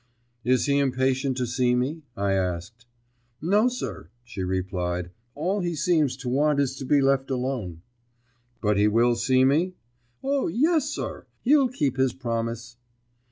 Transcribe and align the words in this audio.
"Is 0.43 0.65
he 0.65 0.79
impatient 0.79 1.37
to 1.37 1.45
see 1.45 1.75
me?" 1.75 2.01
I 2.17 2.33
asked. 2.33 2.87
"No, 3.39 3.67
sir," 3.67 4.09
she 4.23 4.41
replied. 4.43 5.11
"All 5.35 5.59
he 5.59 5.75
seems 5.75 6.17
to 6.17 6.27
want 6.27 6.59
is 6.59 6.75
to 6.77 6.85
be 6.85 7.01
left 7.01 7.29
alone." 7.29 7.83
"But 8.61 8.77
he 8.77 8.87
will 8.87 9.13
see 9.15 9.45
me?" 9.45 9.75
"O, 10.23 10.47
yes, 10.47 10.89
sir! 10.89 11.27
He'll 11.43 11.67
keep 11.69 11.97
his 11.97 12.13
promise." 12.13 12.77